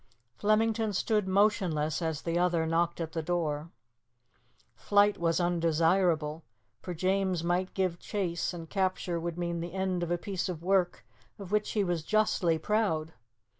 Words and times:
Flemington 0.33 0.93
stood 0.93 1.27
motionless 1.27 2.01
as 2.01 2.23
the 2.23 2.39
other 2.39 2.65
knocked 2.65 2.99
at 2.99 3.11
the 3.11 3.21
door. 3.21 3.69
Flight 4.73 5.19
was 5.19 5.39
undesirable, 5.39 6.43
for 6.81 6.95
James 6.95 7.43
might 7.43 7.75
give 7.75 7.99
chase, 7.99 8.51
and 8.51 8.67
capture 8.67 9.19
would 9.19 9.37
mean 9.37 9.59
the 9.59 9.73
end 9.73 10.01
of 10.01 10.09
a 10.09 10.17
piece 10.17 10.49
of 10.49 10.63
work 10.63 11.05
of 11.37 11.51
which 11.51 11.73
he 11.73 11.83
was 11.83 12.01
justly 12.01 12.57
proud. 12.57 13.13